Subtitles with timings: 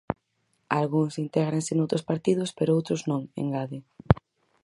[0.79, 3.79] Algúns intégranse noutros partidos, pero outros non, engade.